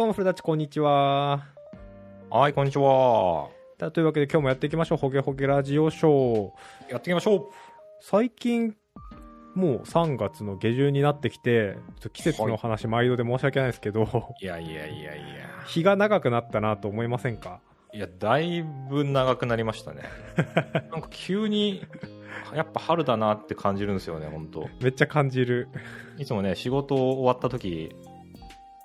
[0.00, 1.44] どうも、古舘、こんにちは。
[2.30, 3.50] はい、こんにちは。
[3.76, 4.98] だというわけで、今日もやっていきましょう。
[4.98, 6.92] ほげほげラジオショー。
[6.92, 7.40] やっていきましょう。
[8.00, 8.74] 最近、
[9.54, 11.76] もう3月の下旬になってきて、
[12.14, 15.24] 季節の話、毎度で申し訳ないですけど、いやいやいやいや。
[15.66, 17.60] 日が長くなったなと思いませんか？
[17.92, 20.04] いや、だいぶ長くなりましたね。
[20.90, 21.84] なんか急に、
[22.54, 25.68] やっぱ春だなって感じるんですよね、本当めっちゃ感じる。
[26.16, 27.94] いつもね、仕事終わった時、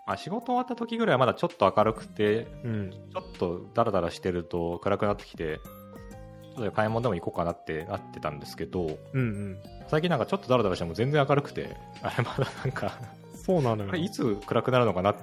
[0.06, 2.92] あ、仕事終わった時ぐらいはまだちょっと明るくて、うん。
[2.92, 5.60] ちょっとダラダラしてると暗くなってきて、
[6.56, 9.58] ちょっと買い物でも行こうかなってなってたんですけど、うんうん。
[9.88, 12.94] 最近なんかちょっとダラダラしても全然明るくて、 あれまだなんか、
[13.36, 13.94] そうなのよ。
[13.98, 15.16] いつ暗くなるのかなっ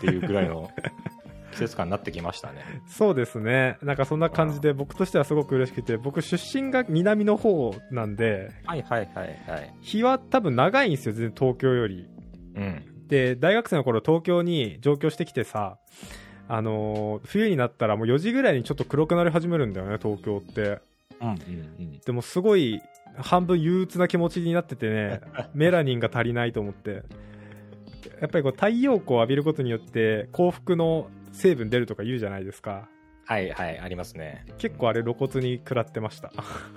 [0.00, 0.70] ていうぐらいの
[1.52, 2.60] 季節感になってきましたね。
[2.86, 3.78] そうですね。
[3.82, 9.74] なんかそんな感じで、僕としてはすごく嬉しくて、僕出身が南の方なんで、はいはいはいはい。
[9.80, 12.06] 日は多分長いんですよ、全然東京より。
[12.56, 12.91] うん。
[13.12, 15.76] で、大学生の頃東京に上京してきてさ、
[16.48, 20.80] あのー冬になったらもう4時ぐらいにちょっと黒くなり始めるんだよね、東京って。
[21.20, 21.36] うんうん
[21.78, 22.00] うん。
[22.00, 22.80] でもすごい
[23.18, 25.20] 半分憂鬱な気持ちになっててね、
[25.52, 27.02] メラニンが足りないと思って。
[28.22, 32.88] やっぱりこう太陽光を浴びることによって幸福の成分出るとか言うじゃないですか。
[33.26, 34.46] はいはい、ありますね。
[34.56, 36.32] 結構あれ露骨に食らってました。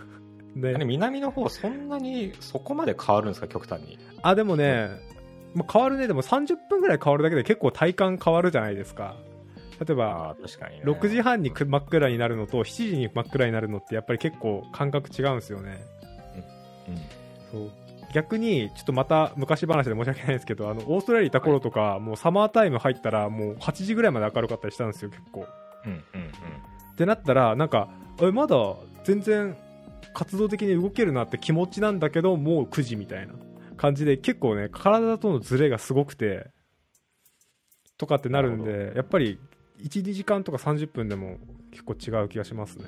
[0.58, 3.98] で南の方、そんなにそこまで変わるんですか、極端に。
[4.22, 5.15] あ、でもね、
[5.56, 6.08] もう変わるね。
[6.08, 9.16] でも30分ぐらい変わるだけで結構体感変わるじゃないですか。
[9.80, 10.84] 例えば、ああ、確かに、ね。
[10.86, 15.84] 6時半にく真っ暗になるのと7時に真っ暗になるのってやっぱり結構感覚違うんですよね。
[16.88, 16.98] うん。
[17.52, 17.72] そう
[18.14, 25.48] 逆にちょっとまた昔話で申し訳ないですけどあのオーストラリアにいた頃とか、もうサマータイム入ったらもう8時ぐらいまで明るかったりしたんですよ結構。
[25.86, 26.28] うんうんうん。
[26.28, 27.90] ってなったらなんか
[28.22, 28.56] えまだ
[29.04, 29.58] 全然
[30.14, 33.34] 活動的に動けるなって気持ちなんだけどもう9時みたいな
[33.76, 36.48] 感じで結構ね体とのズレがすごくて
[37.98, 39.40] とかってなるんなでやっぱり
[39.82, 41.38] 12時間とか30分でも
[41.72, 42.86] 結構違う気がしますね。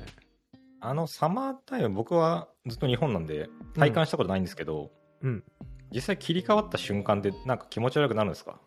[0.79, 4.91] あの、サマータイム、僕はずっと日本なんで、体感したことないんですけど、
[5.21, 5.43] うん。
[5.91, 8.61] 実際切り替わった瞬間で、なんか気持ち悪くなるんですか？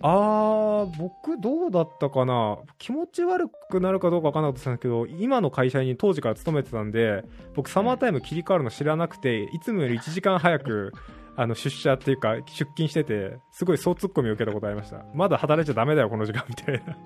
[0.00, 2.58] あー、僕どうだったかな？
[2.78, 7.24] 気持ち悪くなるかどうかわかんなかったんですけど、今の会社に当時から勤めてたんで、
[7.54, 10.92] 僕サマータイム切り替わるの知らなくて、いつもより1時間早く、
[11.36, 15.04] あの、出社っていうか、出勤してて、すごい総ツッコミを受けたことありました。
[15.14, 16.96] まだ働いちゃダメだよ、この時間、みたいな。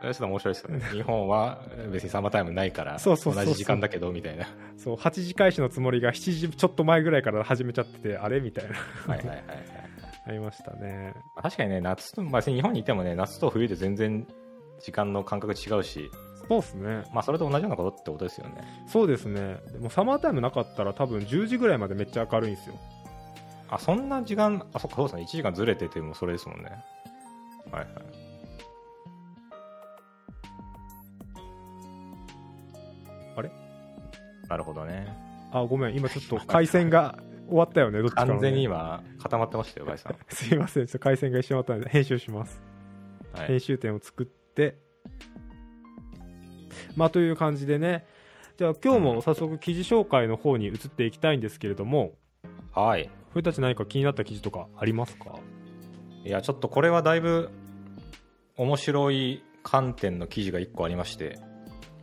[0.00, 0.80] ちょっと面白いですよね。
[0.92, 1.60] 日本は
[1.90, 4.46] 別にサマータイムないから、同じ時間だけど、みたいな。
[4.76, 8.40] そう、8時開始のつもりが7時ちょっと前ぐらいから始めちゃってて、あれ？
[8.40, 8.76] みたいな。
[9.12, 9.58] はいはいはいはい。
[10.26, 11.14] ありましたね。
[11.34, 14.26] まあ確かにね、夏と、まあ、日本にいてもね、夏と冬で全然
[14.80, 16.10] 時間の感覚違うし、
[16.48, 17.04] そうっすね。
[17.12, 18.62] まあ、それと同じようなことってことですよね。
[18.86, 19.58] そうですね。
[19.72, 22.74] でもサマータイムなかったら多分10時ぐらいまでめっちゃ明るいんですよ。
[23.68, 25.22] あ、そんな時間、あ、そっか、そうですね。
[25.24, 26.70] 1時間ずれててもそれですもんね。
[27.70, 27.88] はいはい。
[33.36, 33.50] あれ？
[34.48, 35.06] なるほどね。
[35.52, 40.16] あ、ごめん、今ちょっと回線が終わったよね、どっちかのね、完全に今、固まってましたよ、バイさん。
[40.28, 42.62] すいません、ちょっと回線が一瞬終わったので、編集します。
[43.32, 43.60] はい編。
[43.60, 44.78] 集点を作って、
[46.96, 48.06] まあという感じでね、
[48.56, 52.12] じゃあ今日も早速記事紹介の方に移っていきたいんですけれども、
[52.72, 53.10] はい。
[53.30, 55.38] 古たち何か気になった記事とかありますか？
[56.24, 57.50] いや、ちょっとこれはだいぶ
[58.56, 61.38] 面白い観点の記事が1個ありまして、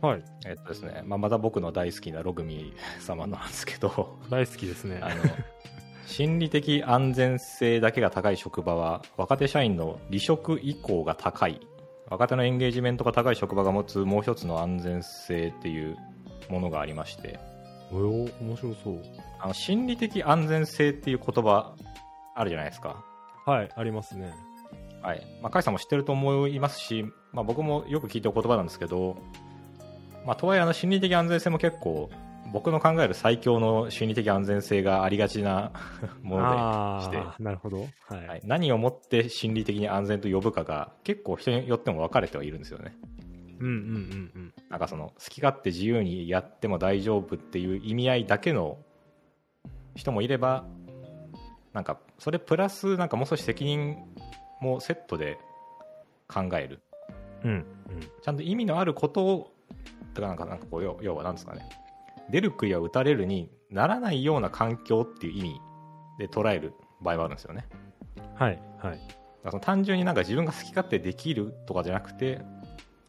[0.00, 5.00] はい、えっとですね、まあ、まだ僕の大好きなログミ様なんですけど、大好きですね。
[5.02, 5.16] あの、
[6.06, 11.60] 心理的安全性だけが高い職場は、若手社員の離職意向が高い。
[12.08, 15.96] 若手のエンゲージメントが高い職場が持つもう一つの安全性っていう
[16.48, 17.40] ものがありまして、
[17.92, 19.02] およ、面白そう。
[19.40, 21.74] あの心理的安全性っていう言葉
[22.34, 23.04] あるじゃないですか。
[23.44, 24.32] はい、ありますね。
[25.02, 25.26] はい。
[25.42, 29.16] まあ、カイさんも知ってると思いますし、まあ、僕もよく聞いてる言葉なんですけど、
[30.26, 32.10] まあ、とはいえあの心理的安全性も結構、
[32.56, 35.72] 僕の考える最強の心理的安全性がありがちな
[36.22, 37.82] ものでして、なるほど。
[38.08, 38.26] はい。
[38.26, 42.96] はい、何をもって心理的に安全と呼ぶかが結構人によっても分かれてはいるんですよね。
[43.60, 44.54] うんうんうんうん。
[44.70, 48.78] なんかその好き勝手自由にやっても大丈夫っていう意味合いだけの
[49.94, 50.64] 人もいれば
[51.74, 53.98] なんかそれプラスなんかもう少し責任
[54.62, 55.38] もセットで
[56.26, 56.80] 考える
[57.44, 57.64] うんうん。
[58.22, 59.52] ちゃんと意味のあることを
[60.14, 61.68] とかなんかなんかこう要要はなんですかね
[62.30, 65.60] 出る杭は打たれるにならないような環境っていう意味
[66.18, 67.66] で捉える場合はあるんですよね。
[68.34, 68.92] はいはい。
[68.92, 68.98] だか
[69.44, 72.40] らその単純になんか自分が好き勝手できるとかじゃなくて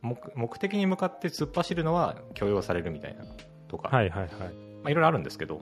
[0.02, 3.26] 目目的に向かって突っ走るのは許容されるみたいな
[3.68, 4.30] とか、はいはいはい。
[4.30, 4.38] ま
[4.86, 5.62] あ、いろいろあるんですけど、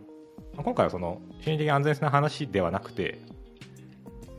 [0.54, 3.20] まあ今回はその心理的安全性の話ではなくて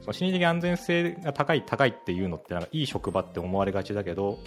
[0.02, 4.38] その心理的安全性が高い高いっていうのってなんかいい職場って思われがちだけど、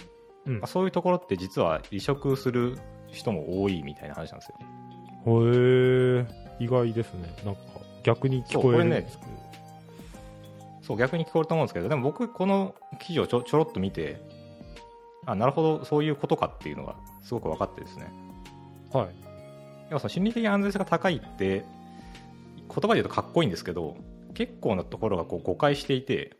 [0.46, 2.78] うんまあ、そういうところって実は離職する
[3.12, 4.56] 人も多いみたいな話なんですよ。
[5.26, 6.26] へえ
[6.58, 7.28] 意外ですね。
[7.44, 7.60] なんか
[8.02, 9.30] 逆に聞こえるんですけど。
[10.82, 14.20] そう逆に聞こえると思うんですけどでも僕この記事をちょちょろっと見て
[15.24, 18.10] あなるほどそういうことかっていうのがすごく分かってですね。
[18.92, 19.08] はい。
[19.90, 21.64] 要はその心理的安全性が高いって
[22.56, 23.96] 言葉で言うとかっこいいんですけど
[24.34, 26.36] 結構なところがこう誤解していて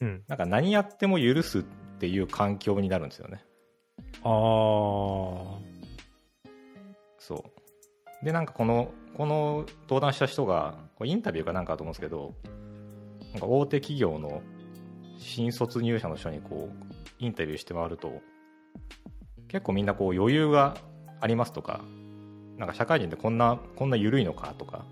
[0.00, 0.22] うん。
[0.28, 1.62] なんか何やっても許すっ
[1.98, 3.42] ていう環境になるんですよね。
[4.22, 5.75] ああ
[7.26, 7.44] そ
[8.22, 8.24] う。
[8.24, 10.74] でなんかこのこの登壇した人が
[11.04, 12.34] インタビューかなんかだと思うんですけど
[13.32, 14.42] なんか大手企業の
[15.18, 16.84] 新卒入社の人にこう
[17.18, 18.20] インタビューして回ると
[19.48, 20.76] 結構みんなこう余裕が
[21.20, 21.82] ありますとか
[22.56, 24.84] なんか社会人ってこんなこんな緩いのかとか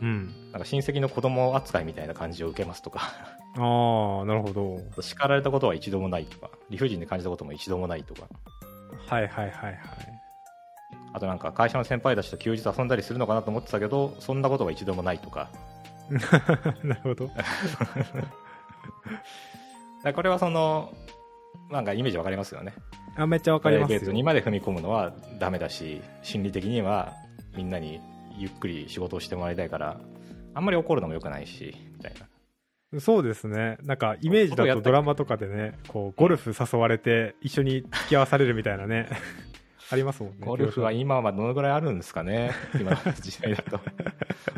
[0.00, 0.50] うん。
[0.52, 3.00] なんか親戚の子供扱いみたいな感じを受けますとか。
[3.56, 4.80] ああなるほど。
[5.00, 8.22] 叱られたことは一度もないとか理不尽に感じたことも一度もないとか。
[9.06, 10.13] はいはいはいはい
[11.14, 15.48] あとなんか会社の先輩たちと休日遊んだりするのかなと思ってたけどそんなことは一度もないとか。
[16.82, 17.30] なるほど。
[20.12, 20.92] これはその
[21.70, 22.74] なんかイメージわかりますよね。
[23.16, 23.94] あめっちゃわプかりますよ。
[23.94, 27.12] ライベートにまで踏み込むのはダメだし心理的には
[27.56, 28.00] みんなに
[28.36, 30.00] ゆっくり仕事をしてもらいたいから
[30.52, 32.14] あんまり怒るのも良くないしみたい
[32.92, 33.00] な。
[33.00, 33.78] そうですね。
[33.84, 39.08] なんかイメージだとドラマとかでねこうゴルフ誘われて一緒に付き合わされるみたいなね
[39.90, 43.80] ありますもんねゴルフは今はどのぐらいあるんですかね 今の時代だと。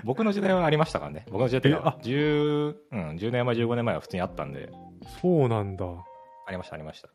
[0.04, 1.26] 僕の時代はありましたからね。
[1.30, 4.70] 僕の時代っていうかえあ 10, うん、10年前15年前は普通にあったんで。
[5.20, 5.84] そうなんだ。
[6.46, 7.08] ありましたありました。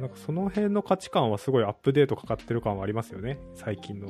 [0.00, 4.08] なんかその辺の価値観はすごいアップデートかかってる感はありますよね最近の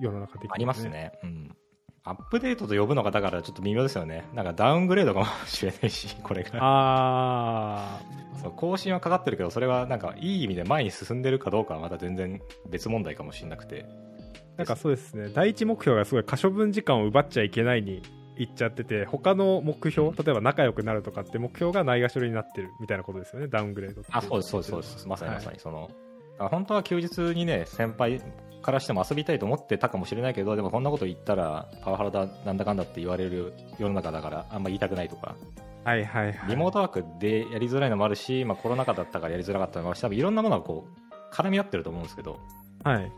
[0.00, 1.56] 世の中的に、ありますねうん
[2.04, 4.24] アップデートと呼ぶのがだからちょっと微妙ですよね。
[4.34, 8.00] なんかダウングレードかもしれないし これがあ
[8.42, 13.84] そう更新はかかってるけどそれはなんかいい意味で前に進んでるかどうかはまた全然別問題かもしれなくて。
[13.84, 15.30] ーなんかそうですね。
[15.32, 18.02] 第一目標がすごい可処分時間を奪っちゃいけないに
[18.36, 23.48] 行っちゃってて他の目標例えば仲良くなるとかって目標がないがしろになってるみたいなことですよね。
[23.48, 25.08] ダウングレードあそうですそうですそうです。
[25.08, 25.90] まさにまさはいにその、
[26.38, 28.20] 本当は休日にね先輩
[28.62, 35.36] からしても遊びたいと思ってたかもしれないけどでもこんなこと言ったらパワハラだなんだかんだって言われる世の中だからあんま言いたくないとか。
[35.84, 36.50] はいはいはい。
[36.50, 42.38] リモートワークでやりづらいのもあるし、まあ、コロナ禍だったからやりづらかったのもあるし多分いろんなものがこう絡み合ってると思うんですけど。
[42.84, 43.12] はい。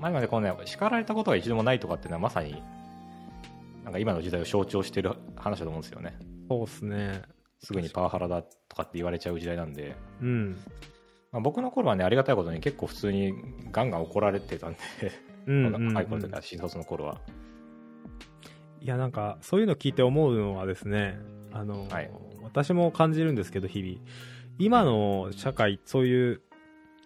[0.00, 2.62] まあ、今ね、このね、叱られたことが一度もないとかっていうのはまさに、
[3.84, 6.16] なんか今の時代を象徴してる話だと思うんですよね。
[6.48, 7.22] そうっすね。
[7.60, 10.58] すぐにパワハラだとかって言われちゃう時代なんで、うん
[11.34, 13.34] まあ、僕の頃はね、ありがたいことに結構普通に
[13.72, 14.78] ガンガン怒られてたんで、
[15.46, 15.86] うんうんうん。
[15.88, 17.20] 若い頃とか新卒の頃は。
[18.80, 21.18] いやなんかそういうの聞いて思うのはですね
[21.52, 22.10] あの、はい。
[22.42, 23.98] 私も感じるんですけど日々。
[24.58, 26.40] 今の社会そういう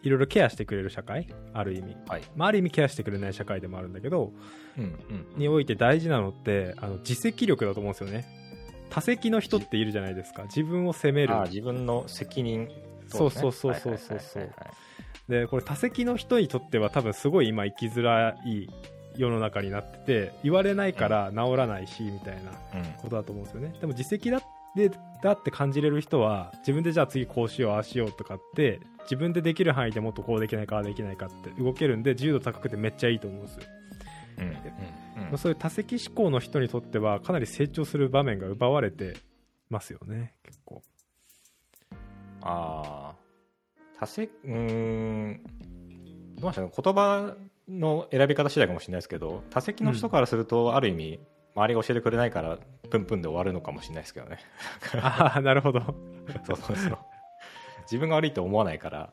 [0.03, 2.23] いろいろケアしてくれる社会ある意味、はい。
[2.37, 4.35] まあ、ある意味ケアしてくれない社会でもあるんだけど
[4.77, 5.39] うんうん。
[5.39, 8.27] において大事なのってあの自責力だと思うんですよね。
[8.91, 10.43] 多責の人っているじゃないですか。
[10.45, 11.35] 自分を責める。
[11.47, 12.69] 自分の責任、
[13.09, 14.51] そうそうそうそうそうそう
[15.29, 18.69] でこれ多責の人にとっては多分すごい今生きづらい
[19.17, 22.93] 世の中になってて言われないから治らないしみたいなうん。
[23.03, 23.75] ことだと思うんですよね。
[23.81, 24.91] でも自責だって
[25.23, 33.63] だって感じれる人は自分でじゃあ次こうしようああしようとかって自分でできる範囲でもっとこうできないかああできないかって動けるんで自由度高くてめっちゃいいと思うんですよ、
[34.39, 34.55] うんうん
[35.37, 39.17] そういう多責思考の人にとってはかなり成長する場面が奪われて
[39.69, 40.83] ますよね結構
[42.43, 43.15] ああ、
[43.99, 45.43] 多責、うーん、
[46.37, 47.35] どうなんでしょうね言葉
[47.69, 51.21] の選び方次第かもしれないですけど、多責の人からすると、ある意味、
[51.55, 52.59] 周りが教えてくれないから、
[52.91, 54.39] プンプンで終わるのかもしれないですけどね。
[55.03, 55.81] ああなるほど
[56.47, 56.99] そうそうそう。
[57.83, 59.13] 自分が悪いと思わないから、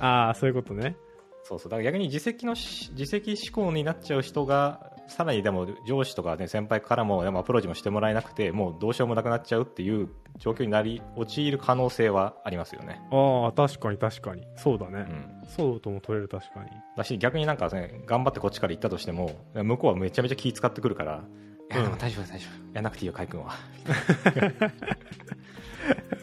[0.00, 0.96] ああそういうことね
[1.44, 1.70] そうそう。
[1.70, 10.08] だから逆に自責のし、自責思考になっちゃう人が、さらにでも上司とかね、先輩からも、でもアプローチもしてもらえなくて、もうどうしようもなくなっちゃうっていう
[10.38, 13.00] 状況になり、陥る可能性はありますよね。
[13.10, 14.46] ああ確かに確かに。
[14.56, 15.12] そうだね、う
[15.44, 15.48] ん。
[15.48, 16.70] そうとも取れる確かに。
[16.96, 21.22] だし逆になんか、ね、頑張ってこっちから行ったとしても向こうはめちゃめちゃ気使ってくるから、
[21.70, 21.84] いやうん。
[21.84, 22.74] でも大丈夫大丈夫。
[22.74, 23.54] やんなくていいよ海君は。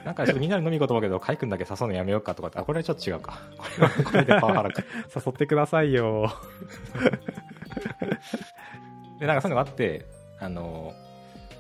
[0.06, 3.40] なんかちょっとみんなで飲み行こうと思うけど海君だけ誘うのやめようかとかってあこれはちょっと違うか。
[3.58, 4.84] これはこれでパワハラか。
[5.16, 6.30] 誘ってくださいよ
[9.24, 10.06] でなんかそういうのがあって
[10.42, 10.94] あの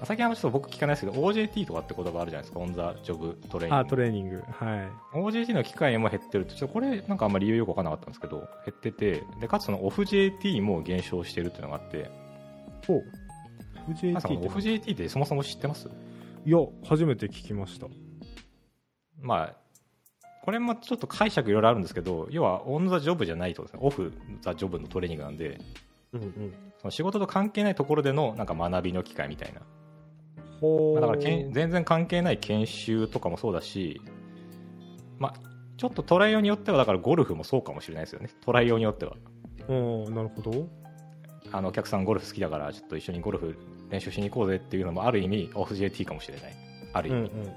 [0.03, 3.75] 最近はちょっと僕聞かないですけど OJT とかって言葉あるじゃないですかオン・ザ・ジョブ・トレーニング。
[3.75, 4.75] あトレーニングは
[5.13, 5.17] い。
[5.17, 12.11] OJT の機会も減ってるとちょっとこれなんかあんまり理由よく分からなかったんですけど減っててでかつそのオフ JT も減少してるっていうのがあって。
[12.89, 13.01] お
[13.93, 15.87] FJT 皆さんってオフ JT ってそもそも知ってます？
[16.45, 17.87] いや初めて聞きました。
[19.21, 19.55] まあ
[20.43, 23.79] これもちょっと解釈いろいろあるんですけど要はオン・ザ・ジョブじゃないとですね。
[23.81, 25.61] オフ・ザ・ジョブのトレーニングなんで。
[26.11, 29.61] うんうんその仕事と関係ないところでのなんか学びの機会みたいな。
[30.95, 34.01] だからけん全然関係ない研修とかもそうだし、
[35.17, 35.33] まあ、
[35.77, 38.29] ちょっとトライ用によってはだからゴルフもそうかもしれないですよね。
[38.41, 39.15] トライ用によっては。
[39.69, 40.67] おなるほど。
[41.53, 43.57] あのお客さんゴルフ好きだからちょっと一緒にゴルフ
[43.89, 46.53] 練習しに行こうぜっていうのもある意味オフ JT かもしれない。
[46.91, 47.53] ある意味、うんうん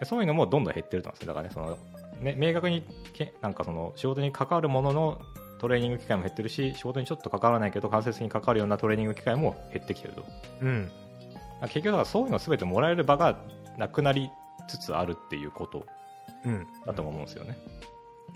[0.00, 1.28] でそういうのもどんどん減ってると思うんですよ。
[1.28, 1.78] だからねその
[2.20, 5.20] ね明確にけなんかその仕事に関わるものの
[5.58, 10.24] トレーニング機会も減ってるし仕事にちょっと関わらないけど間接的に関わるようなトレーニング機会も減ってきてると。
[10.62, 10.68] うん。
[10.68, 10.90] うん
[11.62, 13.36] 結局だからそういうの全てもらえる場が
[13.76, 14.30] なくなり
[14.68, 15.86] つつあるっていうこと
[16.44, 16.66] うん。
[16.86, 17.58] だと思うんですよね、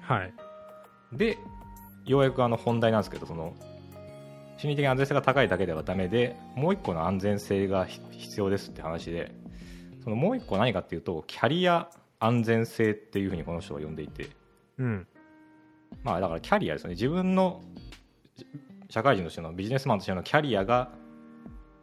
[0.01, 0.33] はい。
[1.13, 1.39] で
[2.05, 3.55] ようやくあの本題なんですけどその
[4.57, 9.33] 心理的安全性が高いだけではダメでもう一個の安全性がひ必要ですって話で
[10.03, 11.89] そのもう一個何かっていうとキャリア
[12.19, 14.31] 安全性っていうふうにこの人は呼んでいて
[14.79, 15.07] うん
[16.03, 16.95] まあだからキャリアですよね。
[16.95, 17.63] 自分の
[18.91, 20.91] 社会人としてのビジネスマンとしてのキャリアが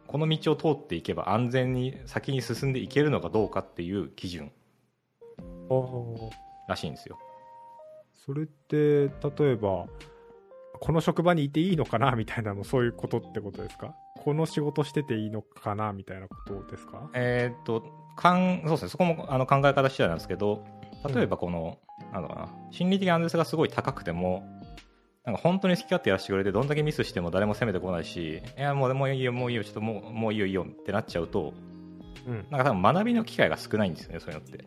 [0.06, 4.52] この道を通っていけば安全に先に進んでいけるのかどうかっていう基準。
[6.68, 7.18] らしいんですよ。
[8.26, 9.10] それって例
[9.52, 9.86] えば
[10.80, 13.94] この職場にいていいのかなみたいなのそういうことってことですか？
[14.22, 17.10] この仕事してていいのかなみたいなことですか？
[17.14, 17.84] えーっと
[18.16, 18.88] かんそうですね。
[18.88, 20.64] そこもあの考え方次第なんですけど
[21.08, 21.78] 例えばこの、
[22.12, 24.44] なんだろうな心理的安全性がすごい高くても
[25.24, 31.52] なんか本当に好き勝手やらせてくれてどんだけミスしても誰も責めてこないしいやもうもういいよもういいよちょっともうもういいよいいよってなっちゃうと
[32.26, 32.46] うん。
[32.50, 34.64] なんか多分学びの機会が少ないんですよねそういうのって。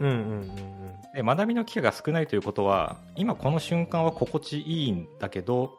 [0.00, 0.82] うんうんうん
[1.14, 5.78] で学びの機会が少ないということは今この瞬間は心地いいんだけど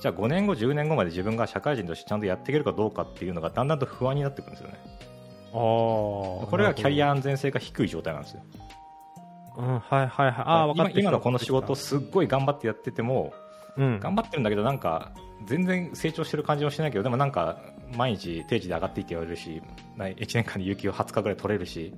[0.00, 4.78] じゃあ5年後10年後まで自分が社会人としてちゃんとやっていけるかどうかっていうのがだんだんと不安になってくるんですよね。
[5.48, 8.42] ああこれがキャリアア安全性が低い状態なんですよ
[9.58, 10.34] うんはいはいはい。
[10.38, 13.34] ああ分かって今今のこの仕事をすっごい頑張ってやってても
[13.76, 14.00] うん。
[14.00, 15.12] 頑張ってるんだけどなんか
[15.46, 17.60] 全然成長してる感じもしないけどでもなんか
[17.96, 19.60] 毎日定時で上がっていって言われるし
[19.98, 21.92] 1年間に有給を20日ぐらい取れるし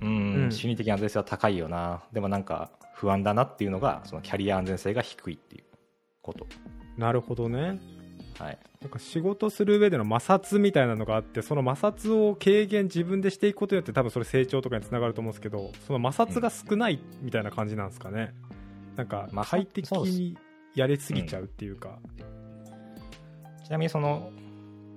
[0.00, 0.52] うん、うん。
[0.52, 2.02] 心理的安全性は高いよな。
[2.12, 5.64] でもなんか不安だなっていうのがそのキャリア安全性が低いっていう
[6.22, 6.46] こと。
[6.96, 7.78] なるほどね
[8.38, 8.58] はい。
[8.80, 18.34] なんか仕事する上での摩擦みたいなのがあってその摩擦を軽減自分でしていくことによって多分それ成長とかにつながると思うんですけどその摩擦が少ないみたいな感じなんですかね、
[18.96, 20.38] なんかまあ快適に
[20.74, 21.98] やりすぎちゃうっていうか、
[23.64, 24.30] ちなみにその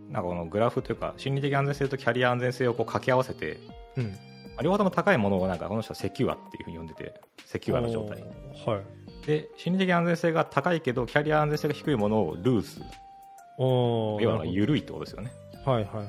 [0.10, 3.60] なんかこのグラフというか心理的安全性とキャリア安全性をこう掛け合わせて
[3.98, 4.04] うん。
[4.06, 4.12] ま
[4.58, 8.22] あ両方とも高いものをなんかこの人はセキュアっていうふうに呼んでてセキュアな状態。
[8.66, 9.26] はい。
[9.26, 13.11] で心理的安全性が高いけどキャリア安全性が低いものをルーズおー
[13.58, 15.32] 要は緩いってことですよね。
[15.66, 16.08] はいはいはい。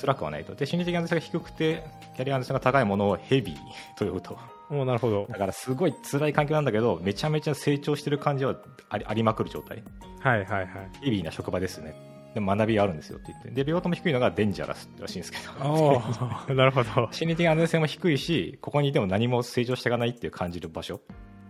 [0.00, 0.54] 辛くはないと。
[0.54, 1.82] で心理的安全性が低くて
[2.16, 3.56] キャリア安全性が高いものをヘビー
[3.98, 4.38] と呼ぶと。
[4.68, 5.26] おーなるほど。
[5.28, 8.56] だからすごい辛い環境なんだけどめちゃめちゃ成長してる感じは
[8.88, 9.82] ありありまくる状態。
[10.20, 10.68] はいはいはい。
[11.02, 11.94] ヘビーな職場ですね。
[12.34, 13.50] でも学びがあるんですよって言って。
[13.50, 16.02] で両方とも低いのがデンジャラスらしいんですけど。
[16.54, 17.08] なるほど。
[17.10, 21.00] 心理的安全性も低いしここにいても何も成長していかないっていう感じる場所。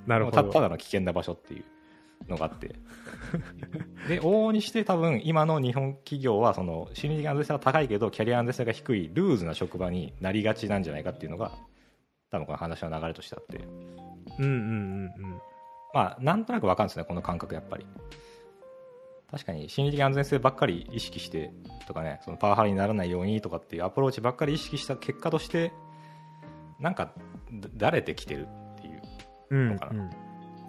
[0.06, 1.64] なるほたたどだの危険な場所っていう
[2.28, 2.68] のがあって。
[4.08, 11.52] で往々にして多分今の日本企業はその心理的安全性が高いけどキャリア安全性が低いルーズな職場になりがちなんじゃないかっていうのが
[12.30, 13.58] 多分この話の流れとしてあって。
[14.38, 15.40] うんうんうんうん。
[15.94, 17.86] まあなんとなくわかるんですねこの感覚やっぱり。
[19.30, 21.52] 確かに心理的安全性ばっかり意識して
[21.86, 25.72] とかねそのパワハラにならないようにとかっていうアプローチばっかり意識した結果として
[26.78, 27.12] なんか
[27.52, 28.46] だだれてきてる
[28.76, 29.02] っていう
[29.50, 30.02] うんのかな。
[30.02, 30.10] うん。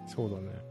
[0.06, 0.67] そうだね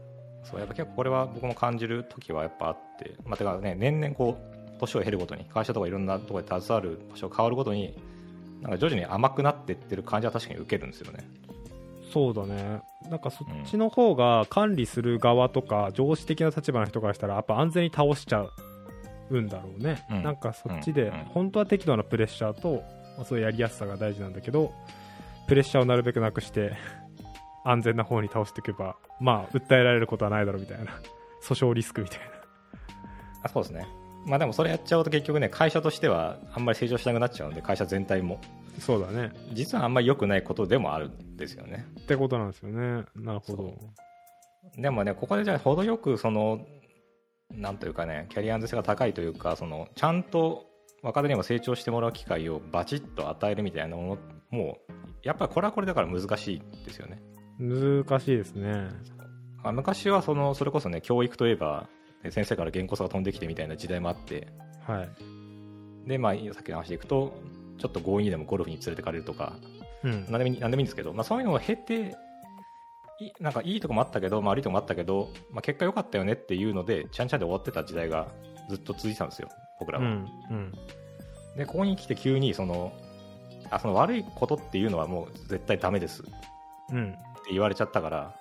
[0.50, 7.94] そうやっぱ結構これは僕も感じる時はやっぱあって、まあ、てかね年々こう年を経るごとに会社とかいろんなところで携わる場所が変わるごとに
[8.62, 11.28] なんか徐々に甘くなっていってる感じは確かに受けるんですよね。
[12.12, 12.80] そうだね。
[13.10, 18.46] なんかそっちの方が管理する側とか上司的な立場の人からしたらやっぱ安全に倒しちゃ
[19.30, 20.22] うんだろうね、うん。
[20.22, 22.82] なんかそっちで本当は適度なプレッシャーと、
[23.16, 24.72] まあそういうやりやすさが大事なんだけど
[25.46, 26.72] プレッシャーをなるべくなくして
[27.70, 30.86] 安全な方に倒していけばまあ訴えられることはないだろうみたいな。
[31.42, 32.26] 訴訟リスクみたいな。
[33.44, 33.86] あそうですね。
[34.26, 38.40] まあでもそれやっちゃうと結局ね会社としてはあんまり成長しなくなっちゃうんで会社全体も。
[38.78, 39.32] そうだね。
[39.52, 41.86] 実はあんまり良くないことでもあるんですよね。
[42.00, 43.04] ってことなんですよね。
[43.16, 43.74] なるほど。
[44.76, 46.60] でもねここでじゃあ程よくその
[47.50, 50.66] なんというかねキャリア安全性が高いというかそのちゃんと
[51.02, 54.18] 若手にも成長してもらう機会をバチッと与えるみたいなも
[54.52, 54.78] のも
[55.22, 57.22] やっぱりこれはこれだから難しいですよね
[57.58, 58.88] 難しいですね。
[59.62, 61.88] あ昔はそのそれこそね教育といえば
[62.22, 64.48] ね先生から原稿が飛んできてみたいな時代もあって。
[64.86, 66.08] はい。
[66.08, 67.34] でまあさっきの話でいくと
[67.78, 69.54] ちょっと強引にでもゴルフに連れてかれるとか、
[70.04, 70.26] うん。
[70.28, 72.16] 何でもいい何でもいいんですけど、まあ、そういうのを経て、
[73.20, 78.28] いなんかいいとこもあったけど、まあ、悪いとこもあったけど、まあ、結果良かったよねっていうので、ちゃんちゃんで終わってた時代が
[78.68, 79.48] ずっと続いてたんですよ、
[79.80, 80.04] 僕らは。
[80.04, 80.72] うんうん。
[81.56, 82.92] で、ここに来て急に、その、
[83.70, 86.22] あ、その悪いことっていうのはもう絶対ダメです
[87.48, 88.34] ってうん言われちゃったから、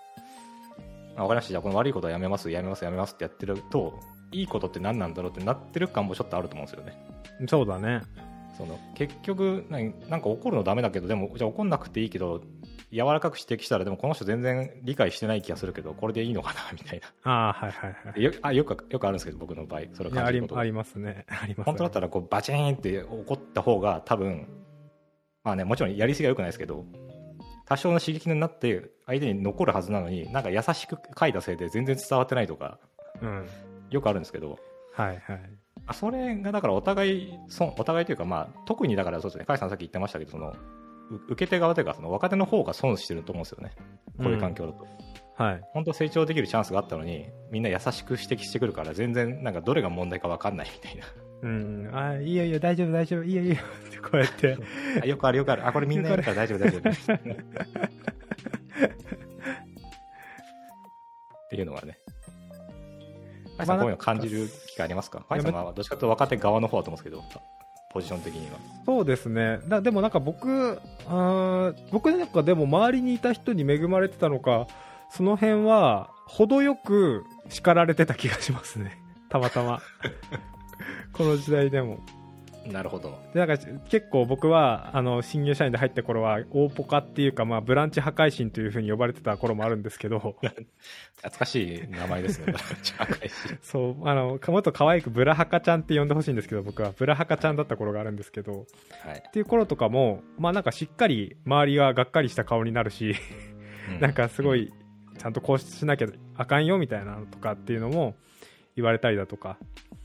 [1.15, 3.99] あわかりました、じゃあこの悪いことはやめます、やめます、やめますってやってると、
[4.31, 7.47] いいことって何なんだろうってなってる感もちょっとあると思うんですよね。
[7.47, 8.01] そうだね。
[8.57, 12.41] その結局なんなんか怒るのダメだけどでもじゃあ怒んなくていいけど
[12.91, 18.23] 柔らかく指摘したらでもこの人全然理解してない気がするけどこれでいいのかなみたいああはいはいはない。
[18.23, 21.25] よあよくよくあるんですけど僕の場合それをいやあり感じることがありますね。
[21.29, 21.63] ありますね。
[21.65, 24.47] 本当だったらこうバチーンって怒った方が多分
[25.43, 26.83] まあねもちろんやりすぎはよくないですけど
[27.67, 32.79] 多少の刺激になって相手に残るはずなのになんか優しく書いたせいで全然伝わってないとか
[33.21, 33.47] うん。
[33.89, 34.57] よくあるんですけど。
[34.93, 35.41] はいはい。
[35.85, 40.49] あそれがだからお互い損お互いというかまあ特にだからそうですね甲斐さんさっき言ってましたけどその
[41.11, 43.71] う受け手側というかその若手の方が損してると思うんですよね。
[44.17, 44.87] こういう環境だと、
[45.41, 45.61] はい。
[45.73, 51.05] 本当成長できるチャンスがあったのにみんな優しく指摘してくるから全然なんかどれが問題か分かんないみたいな
[51.41, 51.89] うん。
[51.93, 53.23] あいいよいいよ大丈夫大丈夫。
[53.23, 53.55] いいよいいよ。
[53.87, 54.57] ってこうやって。
[55.01, 55.67] あよくあるよくある。
[55.67, 56.89] あこれみんなやるから大丈夫大丈夫。
[56.89, 56.93] っ
[61.49, 61.97] ていうのはね。
[63.57, 65.19] 甲斐さんこういうの感じる機会ありますか？
[65.27, 67.23] 甲斐さんはどっちかというと若手側の方だと思うんですけど
[67.91, 68.59] ポジション的には。
[68.85, 69.59] そうですね。
[69.67, 74.67] だでもなんか僕あー僕なんかでも周りにいた人に恵まれてたのか
[75.09, 79.01] その辺は程よく叱られてた気がしますね。
[79.29, 79.81] たまたま
[81.17, 81.99] この時代でも。
[82.71, 83.17] なるほど。
[83.33, 83.57] でなんか
[83.89, 90.35] 結構僕はあの新入社員で入った頃は大ポカっていうか、まあ、ブランチ破壊神という風に呼ばれてた頃もあるんですけど。
[91.17, 92.53] 懐かしい名前ですね。
[92.99, 96.91] 赤石そうあのもっと可愛くブラハカちゃんって呼んでほしいんですけど僕は。
[96.97, 98.65] ブラハカちゃんだった頃があるんですけど。
[99.03, 99.23] はい。
[99.25, 103.15] っていう頃とかもまあなんかしっかり周りががっかりした顔になるし。
[104.01, 104.73] なんかすごい
[105.17, 108.15] ちゃんとこうしなきゃあかんよみたいなのとかっていうのも
[108.75, 109.57] 言われたりだとか。
[109.91, 109.96] うん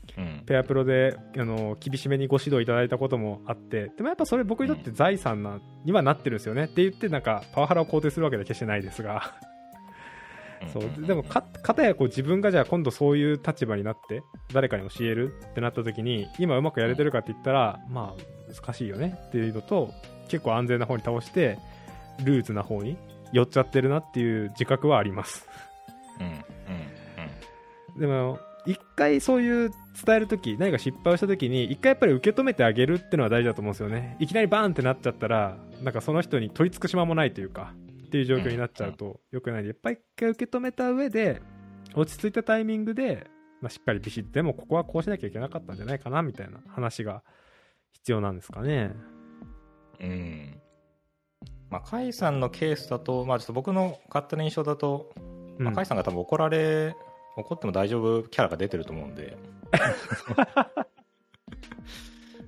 [0.45, 6.65] ペアプロであの厳しめにご指導いただいたこともあってでもやっぱそれ僕にとって財産なにはなってるんですよね。
[6.65, 9.35] って言ってなんかパワハラを肯定するわけでは決してないですが。
[10.71, 11.05] そう。
[11.05, 14.23] でもかかたやこう自分がじゃあ今度そういう立場になって
[14.53, 19.19] 誰かに教えるってなった時に今うまくやれてるかって言ったらまあ難しいよね。
[19.27, 19.91] っていうのと
[20.27, 21.57] 結構安全な方に倒して
[22.23, 22.97] ルーズな方に
[23.31, 25.47] 寄っちゃってるなっていう自覚はあります。
[26.19, 26.27] うん。
[26.27, 26.33] うん。
[27.95, 27.99] うん。
[27.99, 29.71] でも一回そういう
[30.05, 34.15] 伝えるとき何か失敗をしたときに一回やっぱり受け止めてあげるっていうのは大事だと思うんですよね。
[34.19, 37.73] いきなりバーンってなっちゃったらなんかその人に取り付く島もないというか
[38.05, 41.41] っていう状況になっちゃうと良くないんでやっぱり一回受け止めた上で
[41.95, 43.27] 落ち着いたタイミングで、
[43.61, 47.23] まあ、しっかりビシッでもここはこうしなきゃいけなかったんじゃないかなみたいな話が
[47.91, 48.91] 必要なんですかね。
[49.99, 50.61] うん。
[51.69, 55.11] まあ、甲斐さんのケースだと、まあ、ちょっと僕の勝手な印象だと、
[55.57, 56.95] まあ、うん甲斐さんが多分怒られ、
[57.35, 59.37] 怒っても大丈夫キャラが出てると思うんで、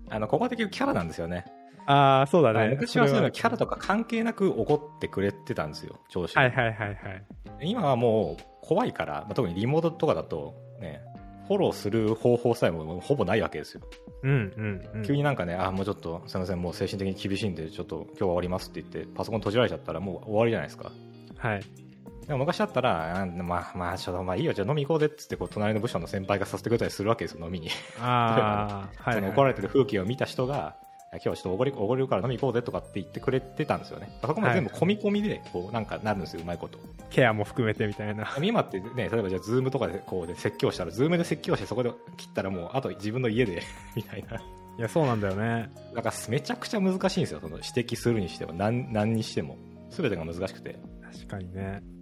[0.09, 1.45] あのここは結局キャラなんですよね。
[1.87, 2.69] ああそうだね。
[2.69, 7.25] 昔はそういうのそキャラとか関係なく怒ってくれてたんですよ、上司れははいはいはいはい。
[7.61, 11.01] 今はもう怖いから、まあ、特にリモートとかだと、ね、
[11.47, 13.81] フォローする方法さえもほぼないわけですよ。
[14.23, 15.03] うんうんうん。
[15.03, 20.91] 急になんかね、あ、もうちょっと、すみません、もう精神的に厳しいんで、ちょっと今日は終わりますって言って、パソコン閉じられちゃったらもう終わりじゃないですか。
[21.37, 21.84] はい
[22.27, 27.69] でも昔だったら、あまあまあ、ちょっと、まあいいよ、じゃあ飲み行こうぜっつって、こう、隣の部署の先輩がさせてくれたりするわけですよ、飲みに。
[28.01, 30.75] ああ、怒られてる風景を見た人が、
[31.11, 34.09] 今日はちょっとおごりおごれるから飲み行こうぜとかって言ってくれてたんですよね。
[34.21, 36.79] そこも全部込み込みで、こう、なんかなるんですよ、うまいこと。
[37.09, 38.27] ケアも含めてみたいな。
[38.41, 43.61] 今ってね、例えばじゃあ、 Zoom とかでこうで説教したら、 Zoom で説教して、そこで切ったらもう、あと自分の家で
[43.95, 44.37] みたいな。
[44.37, 44.41] い
[44.81, 45.69] や、そうなんだよね。
[45.93, 49.57] だからめちゃくちゃ難しいんですよ、その指摘するにしても、何何にしても。
[49.91, 50.77] 全てが難しくて。
[51.13, 51.94] 確かにね。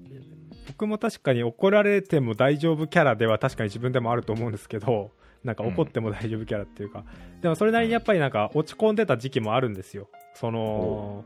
[0.67, 5.11] 僕も確かに怒られても大丈夫キャラでは確かに自分でもあると思うんですけど、
[5.43, 7.03] なんか怒っても大丈夫キャラっていうか、
[7.41, 10.09] でもそれなりにやっぱりなんか落ち込んでた時期もあるんですよ。
[10.35, 11.25] その、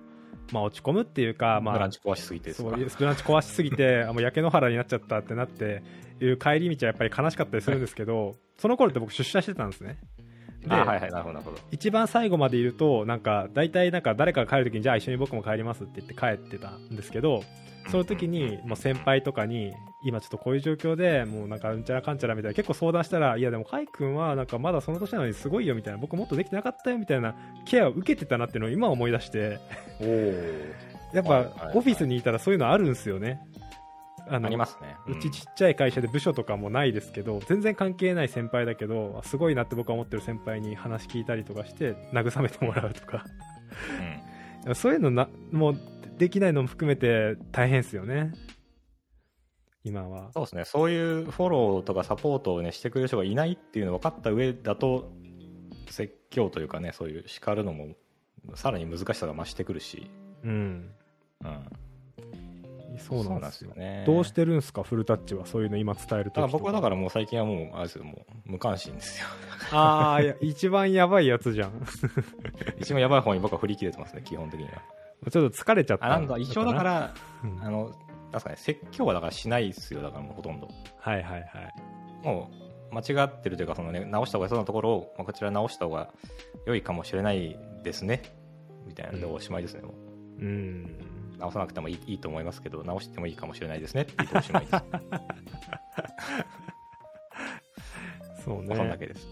[0.52, 2.70] まあ落ち込むっていうか、まあ、ブランチ壊しすぎてですか？
[2.70, 5.84] そうブランチ壊しすぎてあもう焼け野原になっちゃったってなって
[6.22, 9.98] いう帰り道はやっぱり悲しかったりするんですけど その頃って僕出社してたんですね
[10.68, 11.58] で、あはいはい、なるほど、なるほど。
[11.72, 17.44] 一番最後までいるとなんか大体なんか誰かが帰るときにじゃあ一緒に僕も帰りますって言って帰ってたんですけど
[17.90, 29.60] その時にもう先輩とかに今ちょっとこういう状況でもうなんかうんちゃらかんちゃらみたいな結構相談したらいやでもカイ君はなんかまだその年なのにすごいよみたいな僕もっとできてなかったよみたいなケアを受けてたなっていうのを今思い出して。
[31.14, 33.40] やっぱオフィスにいたらそういうのあるんですよね
[34.30, 34.98] ああのりますね。
[35.08, 43.26] うちちっちゃい会社で部署とかもないですけど全然関係ない先輩だけどすごいなって僕は思ってる先輩に話聞いたりとかして慰めてもらうとか。
[44.74, 45.78] そういうのなもう
[46.18, 48.34] できないのも含めて大変ですよね。
[49.88, 50.32] 今は。
[50.34, 55.12] そうですね、そういうフォローとかサポートを、ね、してくれる人がいないっていうの分かった上だと、
[55.90, 57.96] 説教というかね、そういう叱るのも、
[58.56, 60.10] さらに難しさが増してくるし、
[60.44, 60.92] うん。
[61.44, 61.70] うん、
[63.00, 64.04] そうなんですよよね。
[64.06, 69.28] どうしてるんですかフルタッチはそういうの今伝えると僕はだからもう最近はもう、あれですよ、もう無関心ですよ。
[69.72, 71.72] ああいや一番やばいやつじゃん。
[72.80, 74.82] 一番やばい方に僕は振り切れてますね、基本的には。
[75.30, 76.06] ちょっと疲れちゃった。
[76.06, 77.64] あ、なんだ、一応だから、うん。
[77.64, 77.92] あの、
[78.32, 80.68] 確かに説教はだからしないですよ、だからもうほとんど。
[81.00, 81.74] はいはいはい。
[82.24, 82.50] も
[82.92, 86.14] う間違ってるというかその、ね、直した方がそうなところを、まあ、こちら直した方が
[86.66, 88.22] 良いかもしれないですね。
[88.86, 89.34] みたいなのでうん。
[89.34, 89.90] おしまいですね、も
[90.40, 90.42] う。
[90.42, 94.84] うん直さなくてもいいいいと思いますけど直してもいいかもしれないですねって言っておしまいです、
[98.44, 99.28] そうまあそんだねけです。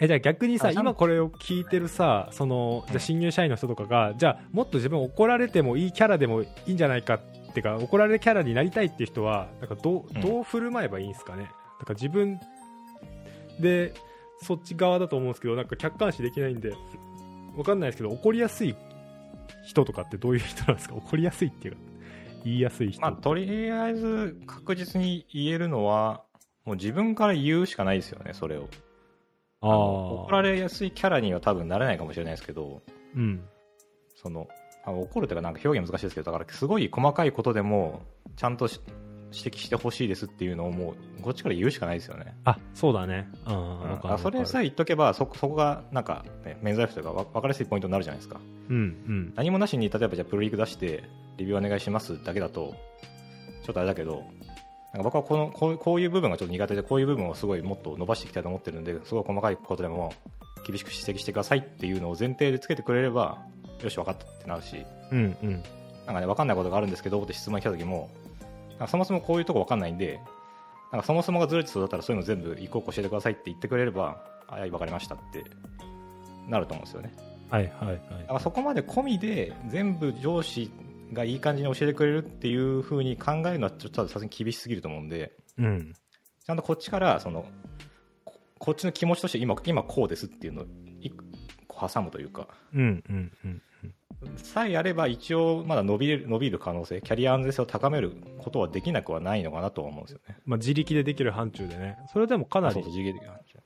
[0.00, 7.20] えじゃあ逆にさ今これを聞いてるさそのじゃあ新入社員の人とかが、じゃあもっと自分怒られてもいいキャラでもいいんじゃないかっ
[7.52, 11.50] ていうか怒られるキャラになりたいっていう人はなんかどどう振る舞えばいいんですかね、なん
[11.86, 12.40] か自分
[13.60, 13.94] で
[14.42, 16.74] そっち側だと思うんですけどなんか客観視できないんで
[17.56, 18.74] わかんないですけど怒りやすい
[19.64, 20.94] 人とかってどういう人なんですか？
[20.96, 21.80] 怒りやすいっていうか
[22.44, 26.22] 言いやすい人、まあとりあえず確実に言えるのは
[26.64, 28.68] もう自分から言うしかないですよねそれを。
[29.60, 32.82] あ怒られやすいキャラには多分なれないかもしれないですけど
[33.16, 33.42] うん。
[34.14, 34.46] その
[34.84, 38.02] あ怒るというかなんか表現難しいですけどだからすごい細かいことでも
[38.36, 38.78] ちゃんとし
[39.34, 43.28] 指摘してほしいですっていうのをもうこっちから言うしかないですよね、あそうだね。
[43.46, 44.18] うん、うん。
[44.18, 48.40] それさえ言っとけばそそこがなんか、ね、免罪符というかわ分かりやすいポイントになるじゃないですか。
[48.68, 49.32] うんうん。
[49.36, 51.04] 何もなしに例えばじゃあプロリーク出して
[51.38, 52.74] レビューお願いしますだけだと
[53.64, 54.24] ちょっとあれだけど
[54.92, 60.12] なんか僕はこのこうこういう部分がちょっと苦手でこういう部分をすごいもっと伸ばしていきたいと思ってるんですごい細かいことでも
[60.66, 63.42] 厳しく指摘してくださいっていうのを前提でつけてくれれば
[63.82, 64.84] よし分かったってなるし。
[65.10, 65.62] うんうん。
[66.06, 68.10] なんかね、分かんないことがあるんですけどって質問に来た時も、
[68.88, 70.20] そもそもこういうとこ分かんないんで、
[70.92, 75.44] なんかそもそもがずれてそうだったらそういうの全部一個一個教えてくださいって言ってくれれば、あ、はい、分かりましたって
[76.48, 77.12] なると思うんですよね。
[77.50, 77.86] はいはい。
[77.88, 80.70] はいだからそこまで込みで全部上司
[81.12, 85.92] がいい感じに教えてくれるっていう風に考えるのはちょっとさすがに厳しすぎると思うんで、うん。
[86.44, 87.46] ちゃんとこっちから、その、
[88.24, 90.66] ここっちの気持ちとして今、今こうですっていうのを
[91.88, 93.62] 挟むというか、うんうんうん
[94.36, 100.36] さえやれば一応まだ伸びる伸びる可能性キャリア安全性を高めることはできなくはないのかなとは思うんですよね。
[100.44, 101.98] まあ、自力でできる範疇でね。
[102.12, 102.80] それでもかなり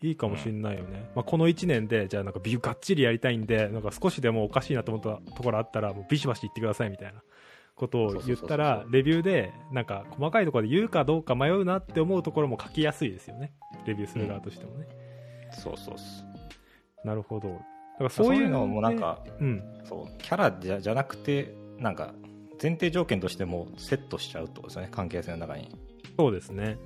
[0.03, 7.21] いいかもしれないよね、まあ、この1年でじゃあなんかビューがっちりやりたいんでなんか少しでもおかしいなと思ったところあったらもうビシバシ言ってくださいみたいな
[7.75, 13.53] ことを言ったらレビューでなんか細かいところで言うかどうか迷うなって思うところも書きやすいですよね。
[13.87, 14.87] レビューする側としてもね、
[15.53, 17.49] そうそうそうなるほど。
[17.49, 17.55] だ
[17.99, 19.63] からそそうういういうのもなんか、うん。
[19.85, 22.13] そうキャラじゃじゃなくてなんか
[22.63, 25.71] 前提条件としてもセットしちゃうってことですよね関係性の中に。
[26.17, 26.77] そうですね。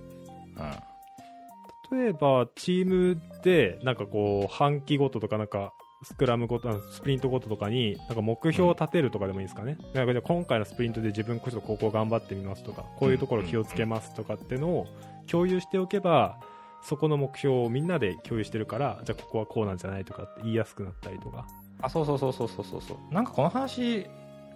[1.90, 1.98] うん。
[1.98, 5.72] 例えばチームでなんかこう半期ごととかなんか
[6.04, 14.86] スクラムごとあスプリントごととかになんか目標を立てるとかでもいいですかね、なんかじゃあ今回のスプリントで自分こそここ頑張ってみますとかこういうところ気をつけますとかってのを
[15.30, 16.40] 共有しておけば
[16.82, 21.46] そこの目標をみんなで共有してるからじゃあここはこうなんじゃないとかって言いやすくなったりとか。
[21.80, 23.14] あそうそうそうそうそうそうそう。
[23.14, 24.06] なんかこの話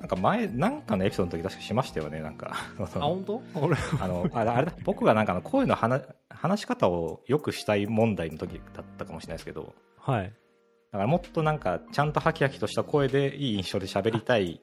[0.01, 2.57] なんか前なんかのエピソードの時確かしましたよねなんか。
[2.93, 3.43] その当？
[3.55, 9.75] 俺あのあれあれだ僕がなんかあの声の話話し方を良くしたい問題の時だったかもしれないですけど。
[9.99, 10.25] はい。
[10.25, 14.61] だからもっとなんかちゃんとハキハキとした声でいい印象で喋りたい。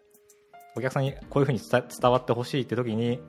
[0.75, 3.19] お客さんにこういうふうに伝伝わってほしいって時に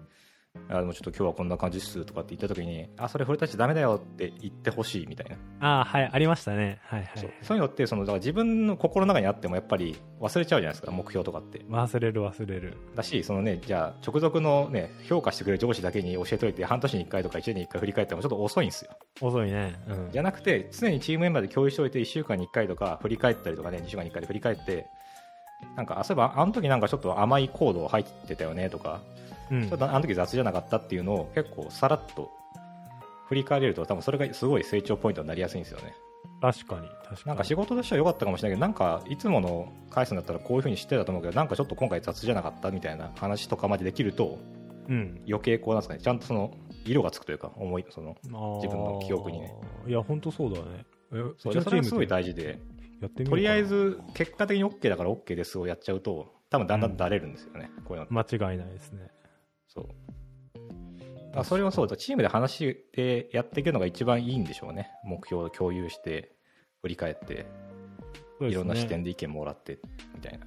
[0.68, 6.80] あでもちょっと今日はこんな感じっすとかって言った時にあそれ俺たちダメだよって言ってほしいみたいな、ああはいありましたね。
[6.84, 11.60] はいはそういそういうのってそのだから自分の心の中にあってもやっぱり忘れちゃうじゃないですか目標とかって。
[11.68, 12.76] 忘れる忘れる。
[12.94, 18.90] だしそのねじゃあ直属のね評価してくれる上司だけに教えといて半年に1回とか1年に1回振り返ってもちょっと遅いんですよ。
[19.20, 19.74] 遅いね。
[19.88, 20.10] うん。
[20.12, 24.86] じゃなくて常にチームメンバーで共有しておいて1週間に1回とか振り返ったりとかね2週間に1回で振り返って
[25.76, 29.00] なんかあそういえばあの時なんかちょっと甘いコード入ってたよねとか
[29.50, 29.68] うん。
[29.68, 32.30] ちょっとあの時雑じゃなかったっていうのを結構さらっと
[33.28, 35.94] 振り返れると多分それがすごい成長ポイントになりやすいんですよね。
[36.40, 37.26] 確かに確かに。
[37.26, 44.38] なんか仕事としては良かったかもしれないけどなんかいつもの返すんだったらこういう風に知ってたと思うけどなんかちょっと今回雑じゃなかったみたいな話とかまでできると
[44.88, 45.22] うん。
[45.26, 46.00] 余計こうなんですかね。
[46.00, 46.54] ちゃんとその
[46.84, 49.54] 色がつくというか思いその自自分の記憶にね。
[49.86, 50.84] いや本当そうだね。
[51.12, 52.58] えそれはすごい大事で
[53.24, 59.08] とりあえず結果的に OK だから OK ですをやっちゃうと多分だんだんだれるんですよね、こういうの間違いないですね
[59.74, 59.86] そう。
[59.86, 64.90] だからそれをそうだチームで話してやっていくのが一番いいんでしょうね。
[65.04, 66.32] 目標を共有して
[66.82, 67.46] 振り返って
[68.40, 68.48] ね。
[68.48, 69.78] いろんな視点で意見もらって
[70.14, 70.46] みたいな。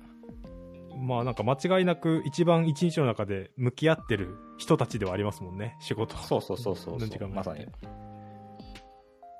[0.98, 6.16] まあなんか間違いなく一番一日の中で向き合ってる人たちではありますもんね、仕事。
[6.18, 6.98] そうそうそうそう。
[6.98, 7.50] 何時間もやって。
[7.50, 7.68] まさに。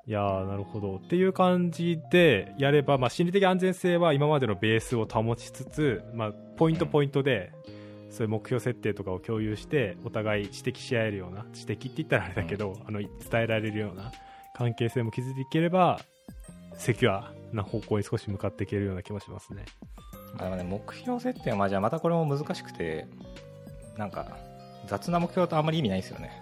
[0.06, 0.96] いやー、なるほど。
[0.96, 7.52] っていう感じでやれば、まあ、心理的安全性は今までのベースを保ちつつ、まあ、ポイントポイントで、
[8.10, 14.12] そういう目標設定とかを共有して、お互い指摘し合えるような、指摘って言ったらあれだけど、あの、伝えられるような
[14.54, 16.00] 関係性も築いていければ、
[16.74, 19.64] セキュアな方向に少し向かっていけるような気もしますね。
[20.38, 23.06] まあでもね、目標設定はまあじゃあまたこれも難しくて、
[23.96, 24.38] なんか
[24.86, 26.40] 雑な目標とあんまり意味ないんですよね。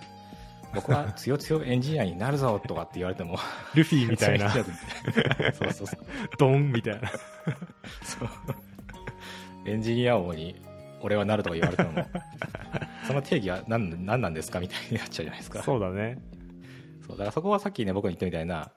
[0.74, 3.38] 僕は強強エンジニアになるぞとかって言われても、
[3.74, 4.64] ルフィみたいな そう
[5.72, 6.00] そうそう。
[6.38, 7.10] ドンみたいな。
[8.02, 8.28] そう
[9.64, 10.60] エンジニア王に
[11.00, 12.06] 俺はなるとか言われても、
[13.06, 15.62] その定義は何何なんですかみたいになっちゃうじゃないですか。
[15.62, 16.18] そうだね。
[17.06, 18.72] そうだからそこはさっきね、僕が言ったみたいな、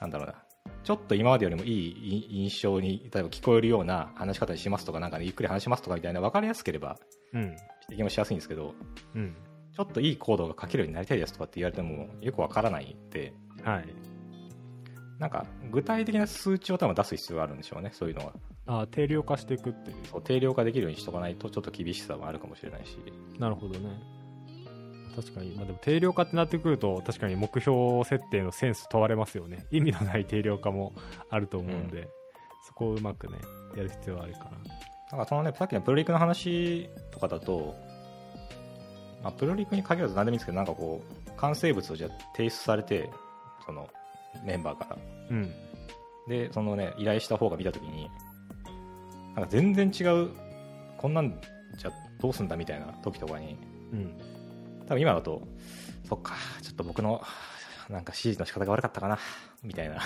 [0.00, 0.34] なんだろうな、
[0.82, 6.98] ちょっと今までよりもいいい印象に、例えば聞こえるような話し方にしますとか、なんかね、ゆっくり話しますとかみたいな、分かりやすければ、
[7.32, 7.56] うん。
[7.88, 8.74] 指摘もしやすいんですけど、
[9.14, 9.36] うん。
[9.72, 13.84] ちょっといいコードが書けるようになりたいですとかって言われても、よくわからないんで、はい。
[15.18, 18.32] なんか、具体的な数値を多分出す必要があるんでしょうね、そういうのは。
[18.66, 19.96] あ定量化していくっていう。
[20.10, 22.98] そう定量化できるようにしとかないと、ちょっと厳しさもあるかもしれないし。
[23.38, 23.88] なるほどね。
[25.16, 29.66] 確かに、まあ、でも定量化ってなってくると、確かに目標設定のセンス問われますよね。
[29.70, 30.92] 意味のない定量化も
[31.30, 32.08] あると思うんで、
[32.66, 33.38] そこをうまくね、
[33.76, 34.50] やる必要はあるかな。
[35.12, 37.74] なんかそのね、さっきのプロリクの話とかだと、
[39.22, 43.10] まあ、プロリクに限らず何でもいいんですけど、なんかこう、完成物をじゃあ提出されて、
[43.66, 43.88] その
[44.44, 44.98] メンバーから。
[45.30, 45.52] うん。
[46.28, 48.08] で、そのね、依頼した方が見たときに、
[49.34, 50.30] なんか全然違う、
[50.98, 51.40] こんなん
[51.76, 53.56] じゃどうすんだみたいな時とかに、
[53.92, 54.16] うん。
[54.86, 55.42] 多分今だと、
[56.08, 57.22] そっか、ちょっと僕の、
[57.88, 59.18] なんか指示の仕方が悪かったかな、
[59.62, 60.00] みたいな。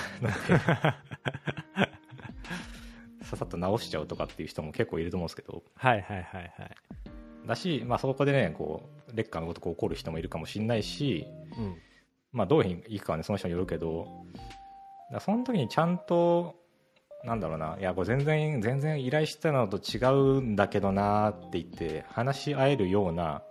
[3.22, 6.76] ささっと直しちゃうとかっていう人も結構いると思うんですけど、はいはいはいはい。
[7.46, 11.26] だし、まあそこでね、こう、劣化のごとく起こる人もいるかもしれないし、
[11.58, 11.76] うん。
[12.32, 14.26] まあどういうふうにいくかはね、その人によるけど、
[15.10, 16.56] だその時にちゃんと、
[17.24, 19.98] なんだろうな、いや、これ全然、全然依頼したのと違
[20.38, 23.42] うんだけどなって言って、話し合えるような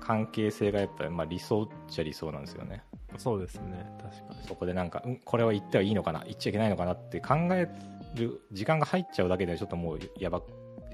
[0.00, 2.82] 関係性がやっぱり、まあ理想っちゃ理想なんですよね。
[3.16, 3.86] そうですね。
[4.02, 4.46] 確かに。
[4.46, 7.68] そこでなんか、うん、これは言ってはいいのかな、言っちゃいけないのかなって考え
[8.14, 10.42] る時間が入っちゃうだけでちょっともうやば、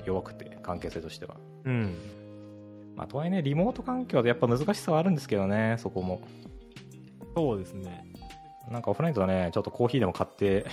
[0.04, 1.36] 弱くて、関係性としては。
[1.64, 1.96] うん。
[2.94, 6.20] まあ、とはいえね、リモート環境でやっぱ難しさはあるんですけどね、そこも。
[7.34, 8.04] そうですね。
[8.68, 10.66] なんかオフラインとね、ちょっとコーヒーでも買って、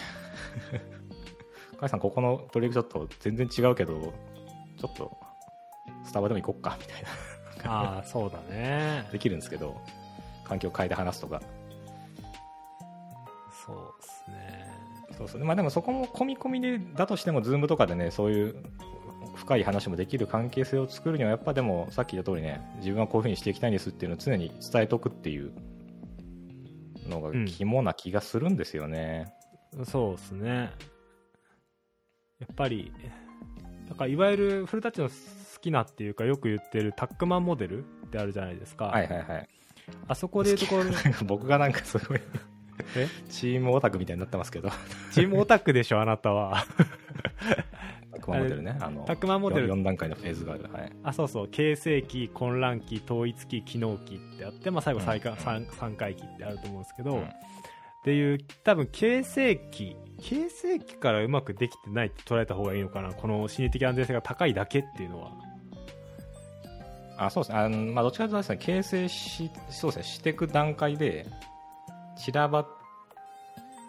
[1.79, 4.13] カイさん、ここのプロジェクトちょっと全然違うけど、
[4.77, 5.17] ちょっと、
[6.03, 7.09] スタバでも行こっか、みたいな。
[7.65, 9.07] ああ、そうだね。
[9.11, 9.79] できるんですけど、
[10.43, 11.41] 環境変えて話すとか。
[13.65, 14.71] そうですね。
[15.17, 15.43] そうそう。
[15.43, 18.63] まあでもそこも込み込みで、だとしても、ズームとかでね、そういう
[19.35, 25.51] 深い話もできる関係性を作るには、やっぱでも、さっき言った通りね、自分はこういうふうにしていきたいんですっていうのを常に伝えとくっていう
[27.07, 29.33] のが肝な気がするんですよね。
[29.85, 30.71] そうですね。
[32.39, 32.91] やっぱり、
[33.87, 35.13] なんかいわゆる古舘の好
[35.61, 38.85] きなっていうかよく言ってるタックマンモデルってあるじゃないですか。
[38.85, 39.49] はいはいはい。
[40.07, 40.83] あそこでいうところ、
[41.25, 42.19] 僕がなんかすごい
[42.95, 43.07] え？
[43.29, 44.69] チームオタクみたいになってますけど、
[45.11, 46.65] チームオタクでしょ、あなたは。
[48.17, 48.77] タクマモデルね。
[48.79, 50.63] あの、タックマンモデル4段階のフェーズがある。
[50.71, 50.91] はい。
[51.03, 57.29] あ、そうそう、形成期、混乱期、統一期、機能期ってあって、まあ最後再か、うん三三回期ってあると思うんですけど、うん
[58.07, 65.31] っていう、多分形成期、形成期からうまくできてないって捉えた方がいいのかな、この心理的安全性が高いだけっていうのは。
[67.17, 67.59] あそうですね。
[67.59, 71.25] あのまあ、どっちかというとですね、形成し、そうですね、していく段階で、
[72.17, 72.67] 散らばっ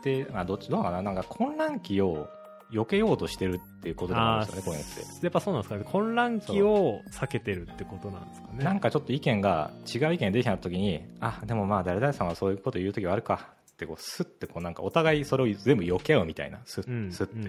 [0.02, 2.28] て、あ、どっち、どうかななんか混乱期を
[2.70, 5.24] 避けようとしてるっていうことなんですよね、こういうのって。
[5.26, 5.84] やっぱそうなんですかね。
[5.84, 8.64] 混乱期を避けてるってことなんですかね。
[8.64, 17.44] なんかちょっと意見が違う意見が出てきた時にあでもまあ誰々さんはそういうこと言う時はあるかってこうスッてこうなんかお互いそれを全部避けようみたいなスッ,、うんスッて、うん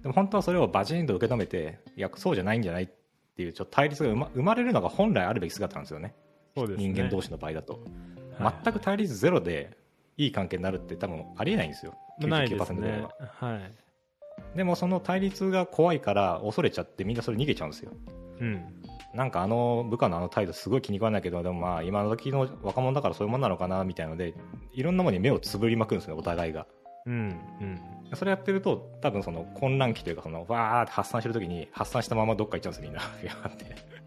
[0.00, 2.88] でも本当はそれをバチンと受け止めていやそうじゃないんじゃないっ
[3.36, 6.14] ていうちょっと対立が生まれるのが本来あるべき姿なんですよね
[6.56, 7.82] ね人間同士の場合だと、はい
[8.64, 9.76] 全く対立ゼロで
[10.16, 13.10] いい関係になるって多分ありえないんですよないです99%ぐらいねは。
[13.48, 13.72] はい。
[14.56, 17.92] でもその対立が怖いから恐れちゃってみんなそれ逃げちゃうんですよ
[18.40, 18.64] うん。
[19.14, 24.34] なんかあの部下のあの態度すごい気に食わないけど、でもまあ今の時の若者だからそういうもんなのかなみたいなので、
[24.72, 26.66] いろんなものに目をつぶりまくるんですね、お互いが。
[27.06, 27.40] うん。
[27.60, 27.80] うん。
[28.14, 33.02] それやってると、多分その混乱期というか、そのわーって発散してる時に発散したままどっか行っちゃうんですよ、みんな。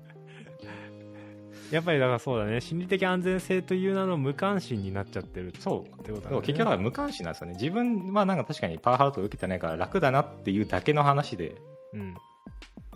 [1.73, 2.61] いやっぱりだからそうだね。
[2.61, 5.97] 心理的安全性という名の無関心になっちゃってるってそう。
[5.97, 6.41] ことだね。
[6.41, 7.53] 結局は無関心なんですよね。
[7.53, 11.55] 自分はなんか確かにパワハラとか受けてないから楽だなっていうだけの話で、
[11.93, 12.15] うん。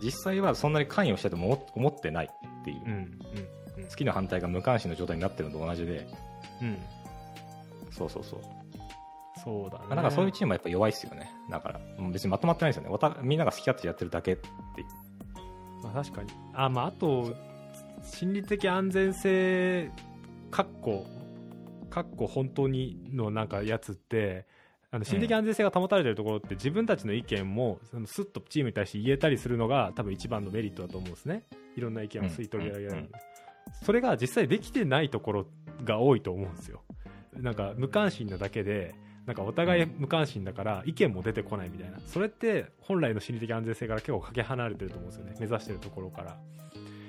[0.00, 3.18] 実際はそんなに関与してても思ってないっていう、うんうん
[3.88, 6.06] 好きな反対が無関心の状態になってるのと同じで。
[6.62, 6.68] うん。
[6.68, 6.78] うん
[7.90, 8.40] そうそうそう、
[9.42, 9.84] そうだね。
[9.86, 11.32] まあなんかそういうチームはやっぱ弱いっすよね。
[11.50, 11.80] だから。
[12.12, 13.16] 別にまとまってないですよね。
[13.22, 15.82] みんなが好き勝手やってるだけっていう。
[15.82, 16.30] まあ、確かに。
[16.54, 17.34] あまああと
[18.02, 19.90] 心理的安全性
[20.50, 21.06] かっこ
[21.90, 24.46] かっこ本当にのなんかやつって
[24.90, 31.44] あの心理的安全性が保たれてるところって自分たちの意見もそのスッとチームに対して言えたりするのが多分一番のメリットだと思うんですね。
[31.76, 33.10] いろんな意見を吸い取り上げられる、
[33.84, 35.46] それが実際できてないところ
[35.84, 36.82] が多いと思うんですよ。
[37.34, 38.94] なんか無関心なだけで
[39.26, 42.00] なんかお互い無関心だから意見も出てこないみたいな。
[42.00, 45.34] それって本来の心理的安全性から結構かけ離れてると思うんですよね。
[45.38, 46.38] 目指してるところから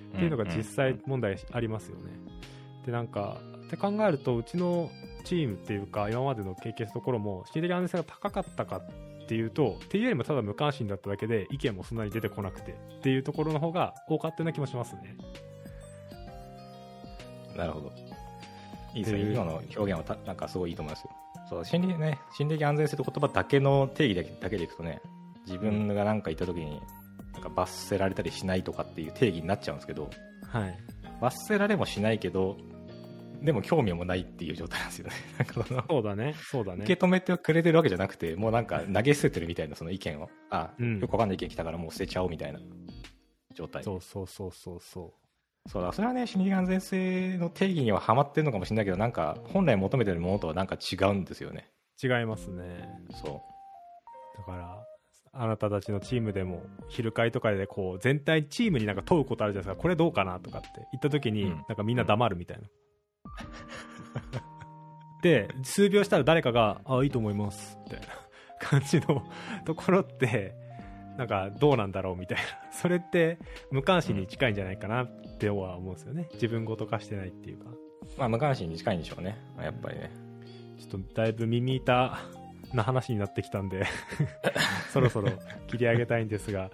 [0.09, 2.11] っていうのが実際問題ありますよね。
[2.85, 4.89] でなんかって考えるとうちの
[5.23, 15.15] チームっていうか今までの経験したところも心理的安全性が高かったかっていうとっていうよりもただ無関心だっただけで意見もそんなに出てこなくてっていうところの方が多かったような気もしますね。
[17.55, 17.91] なるほど。
[18.95, 19.33] いいですね。
[19.33, 21.09] 今の表現はたなんかすごいいいと思いますよ。
[21.49, 25.01] そう、心理ね、心理的安全性と言葉だけの定義だけだけでいくとね、
[25.45, 26.81] 自分が何か言った時に、
[27.39, 30.09] なんか罰せられたりしないとかっていう定義になっちゃうんですけど、
[30.51, 30.77] はい、
[31.21, 32.57] 罰せられもしないけど、
[33.41, 35.13] でも興味もないっていう状態なんですよね。
[35.39, 36.35] なんかそのそうだね。
[36.37, 36.83] そうだね。
[36.83, 40.99] 受け止めてくれてるわけじゃなくて、もうなんか投げ捨ててるみたいなその意見を、あ、うん。
[40.99, 42.59] よくわかんない意見来たからもう捨てちゃおうみたいな
[43.53, 43.81] 状態。
[43.83, 45.13] そうそうそうそうそ
[45.67, 51.69] そうだ、それはね、心理的安全性の定義にはハマってるのかもしれないけど、なんか、本来求めてるものとはなんか違うんですよね。
[52.03, 52.89] う違いますね。
[53.23, 53.41] そ
[54.37, 54.83] だから
[55.39, 62.67] あなたたちのチームでも昼会とかでこう全体チームになんか問うことあるじゃないですかこれどうかなとかって言った時に、うんなんかみんな黙るみたいな、
[65.21, 68.07] で数秒したら誰かが「あいいと思います」みたいな
[68.59, 69.23] 感じの
[69.65, 70.55] ところって
[71.17, 73.37] なんかどうなんだろうみたいなそれって
[73.71, 78.19] 無関心に近いんじゃないかなっては思うんですよね自分ごと化してないっていうかう。
[78.19, 79.37] まあ、無関心に近いんでしょうね。
[79.57, 80.11] やっぱりね。
[80.77, 82.17] ちょっとだいぶ耳痛
[82.73, 83.85] な話になってきたんで
[84.93, 85.29] そろそろ
[85.67, 86.69] 切り上げたいんですが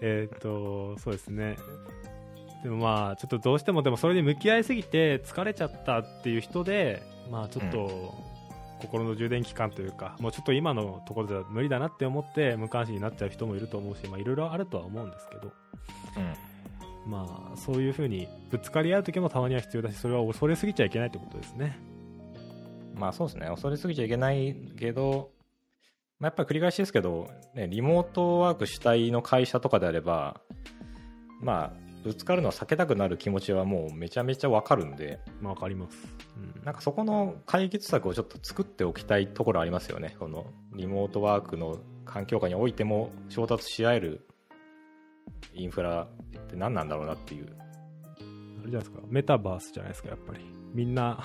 [0.00, 1.56] えーっとそうですね
[2.62, 8.14] でもまあちょっとどうしてもでもそれに向き合いすぎて疲れちゃったっていう人でまあちょっと
[8.80, 15.52] 心の充電期間というかもうちょっと今のところでは無理だなって思って無関心になっちゃう人もいると思うしまあいろいろあるとは思うんですけど
[16.16, 16.34] うん。
[17.10, 21.78] まあそういうふうにぶつかり合う時もたまには必要だしそれは恐れすぎちゃいけないってことですね
[22.98, 23.46] まあ、そうですね。
[23.46, 25.30] 恐れすぎちゃいけないけど、
[26.20, 30.40] まあ、やっぱり繰り返しですけど、ね、リモートワーク主体の会社とかであれば、
[31.40, 35.96] まあ、ぶつかるのは避けたくなる気持ちはもうめちゃめちゃわかるんで、まあわかります、
[36.36, 40.16] うんなんかそこの解決策をちょっと作っておきたいところありますよね。
[40.18, 44.26] このリモートワークの環境下においても衝突し合える
[45.54, 46.06] インフラっ
[46.46, 47.46] て何なんだろうなっていう。
[47.46, 50.40] あれじゃないですか、メタバースじゃないですか、やっぱり。
[50.74, 51.18] みんな、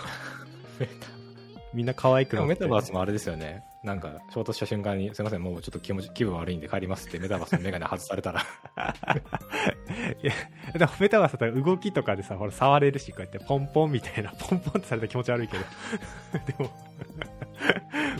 [1.74, 2.50] みんな可愛くなって。
[2.50, 3.64] メタバースもあれですよね。
[3.84, 8.42] なんか衝突した瞬間に、すいません、もうちょっと気持ち気分悪いんで帰りますってメタバースのメガネ外されたら、
[10.24, 10.34] いや
[10.74, 15.64] でもメタバースだったら動きとかでさ、ほら、触れるし、こうやってポンポンみたいな、ポンポンってされたら気持ち悪いけど。
[16.58, 16.72] でも、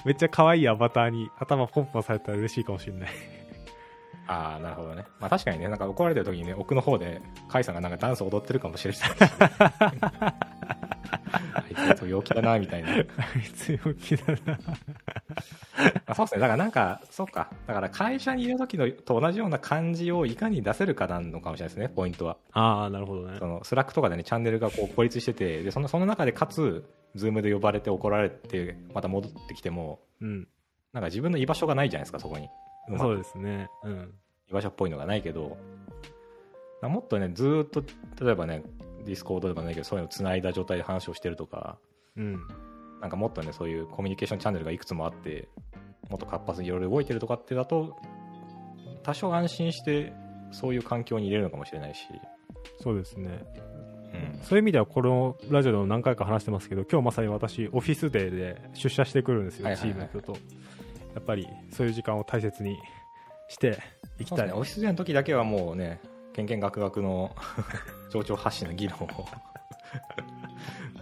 [0.04, 3.10] めっちゃ可愛いアバターに頭ポンポンされたら嬉しいかもしれない。
[4.28, 5.06] ああ、なるほどね。
[5.20, 10.44] まあ確かにね、なんか怒られてる時にね、奥の方で、カイさんがなんかダンス踊ってるかもしれない。
[11.64, 12.90] あいつ陽気だな、みたいな。
[13.56, 14.60] 強気だな。
[16.06, 16.42] あ そうですね。
[16.42, 17.52] だからなんか、そっか。
[17.68, 22.38] だから会社にいる時のと同じような感じをいかに出せるかなのかもしれないですね、ポイントは。
[22.52, 23.48] ああ、なるほどねそ。
[23.48, 30.48] の Slack とかでね、チャンネルがこう孤立してて、で、そのその中でかつ、Zoom で呼ばれて怒られて、また戻ってきても、うん。
[30.94, 32.50] なんか自分の居場所がないじゃないですか、そこに。
[32.98, 33.70] そうですね。
[33.84, 34.14] うん。
[34.50, 35.58] 居場所っぽいのがないけど、
[36.82, 37.84] まあもっとね、ずーっと、
[38.24, 38.64] 例えばね、
[39.06, 41.78] Discord とかないけど、そういうの繋いだ状態で話をしてるとか、
[42.18, 42.42] うん。
[43.02, 45.50] なんかもっとね、そういうコミュニケーションチャンネルがいくつもあって、
[46.10, 47.96] もっと活発にいろいろ動いてるとかってだと、
[49.04, 50.14] 多少安心して、
[50.52, 52.08] そういう環境に入れるのかもしれないし、
[52.82, 53.44] そうですね。
[54.14, 54.40] うん。
[54.44, 60.38] そういう意味ではこのラジオでも何回か話してますけど今日まさに私オフィスデーで出社してくるんですよ、はいはいはいチームの人と
[61.16, 62.78] やっぱりそういう時間を大切に
[63.48, 63.80] して
[64.20, 66.00] いきたい、ね、オフィスでの時だけはもうね、
[66.34, 67.36] けんけんがくがくの
[68.10, 69.28] 情緒発信の議論を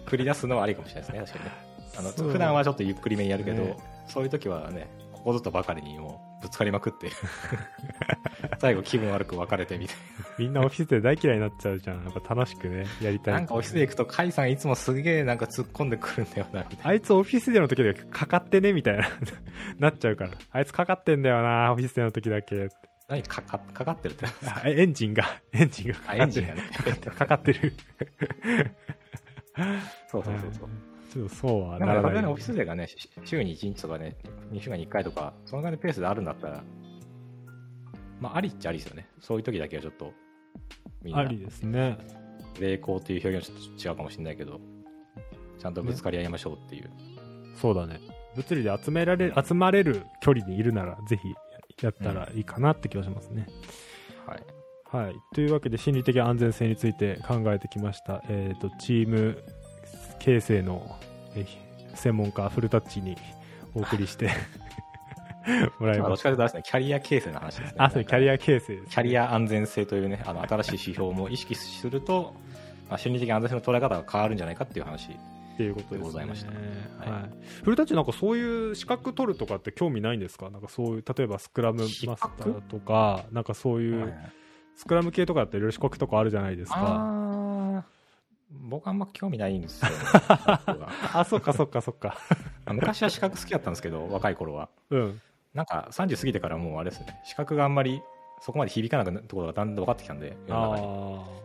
[0.05, 1.51] 繰り出すのはありかもしれないですね、確かにね。
[1.97, 3.77] あの普段はちょっとゆっくりめにやるけど、ね。
[4.07, 7.09] そういう時はね、ここぞとばかりにもうぶつかりまくって、
[8.59, 9.95] 最後気分悪く別れてみたい
[10.37, 12.03] みんなオフィスデー大嫌いになっちゃうじゃん。
[12.03, 13.33] やっぱ楽しくねやりたい。
[13.33, 13.39] な。
[13.39, 16.89] なんかオフィスで行くと、甲斐さんいつもすげえなんか突っ込んでくるんだよな、みたいな。
[16.89, 19.07] あいつオフィスデーの時だけかかってねみたいな
[19.79, 20.31] なっちゃうから。
[20.51, 22.69] あいつかかってんだよなオフィスデーの時だけ
[23.11, 26.21] 何かかかかってるってあエンジンが、 エンジンがかかってる。
[26.21, 26.61] あエンジンがね
[27.17, 27.73] かかってる。
[30.07, 30.69] そうそうそうそう。
[31.11, 32.25] ちょっとそうはならない。
[32.25, 34.15] オフィスデーがね、し週に1日とかね、
[34.53, 36.63] 2週間に1回とか、そのぐらいのペースであるんだったら、
[38.21, 39.09] まあ、ありっちゃありですよね。
[39.19, 40.13] そういう時だけはちょっと、
[41.03, 41.97] みんな、ありですね。
[42.61, 44.61] 霊光っていう表現はちょっと違うかもしれないけど、
[45.59, 46.89] ちゃんとぶつかり合いましょうっていう。
[47.57, 47.99] そうだね。
[48.37, 51.27] 物理で集められる、集まれる距離にいるなら、ぜひ
[51.85, 53.47] やったらいいかなって気がしますね。
[54.25, 54.43] はい。
[54.91, 55.15] はい。
[55.33, 58.23] というわけで、心理的安全性について考えてきました。
[58.27, 59.43] えっ、と、チーム
[60.19, 60.95] 形成の、
[61.35, 61.45] え
[61.95, 63.17] 専門家、フルタッチに
[63.73, 64.29] お送りして
[65.79, 66.29] もらいまあ、どました。
[66.29, 67.75] っちかというとね、キャリア形成の話ですね。
[67.77, 72.33] あ、そう、キャリア形成です、キャリア安全性というね、あの新しい指標も意識すると、
[72.89, 75.17] まあ、心理的安全性の捉え方が変わるんじゃないかっていう話。
[75.61, 76.03] っていうことですね。
[76.03, 76.57] ございましたは
[77.07, 77.11] い。
[77.11, 77.29] はい
[77.63, 80.49] フルタッチなんかそういう資格取るとかって興味ないんですか？
[80.49, 84.31] なんかそういう、例えばスクラムマスターとか、なんかそういう、はい
[84.73, 87.85] スクラム系とかっていろいろ資格とかあるじゃないですか。
[88.49, 89.91] 僕あんま興味ないんですよ、
[91.13, 92.17] あ、そっかそっかそっか。
[92.71, 94.69] 昔は資格好きだったんですけど、若い頃は。
[94.89, 95.21] うん。
[95.53, 98.01] なんか30過ぎてからもうあれですね、資格があんまり
[98.39, 101.40] そこまで響かなくなるところがだんだん分かってきたんで、世のあ中にそう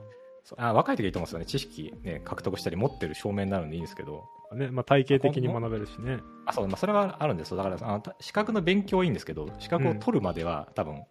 [0.56, 4.54] あ若い時はいいと思うんですよね、知識、ね、獲得したり持ってる証明になるんでいいんですけど、あ。
[4.54, 6.18] ね、まあ体系的に学べるしね。
[6.46, 11.02] あそうまあ、それはあるんですよ、だからあのた資格の勉強はいいんですけど、資格を取るまでは、多分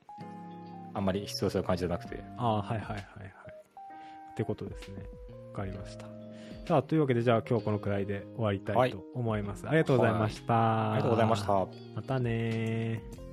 [0.93, 3.05] あんまり必要性を感じてなくて、ああ、はいはいはいはい。
[4.31, 5.03] ってことですね。
[5.53, 6.05] わかりました。
[6.67, 9.67] さあ、というわけで、じゃあ今日はこのくらいで終わりたいと思います。
[9.67, 10.93] ありがとうございました。
[10.93, 11.47] ありがとうございました。
[11.53, 11.67] ま
[12.05, 13.24] たねー。